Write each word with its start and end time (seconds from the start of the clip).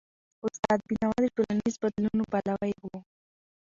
استاد 0.45 0.79
بینوا 0.87 1.17
د 1.23 1.27
ټولنیزو 1.35 1.81
بدلونونو 1.83 2.23
پلوی 2.31 2.73
و. 2.81 2.85